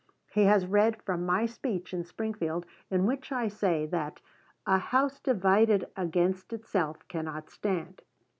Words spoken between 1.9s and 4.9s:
in Springfield in which I say that "a